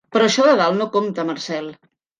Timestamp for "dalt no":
0.63-0.89